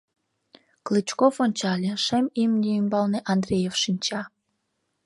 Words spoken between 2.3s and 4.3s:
имне ӱмбалне Андреев шинча.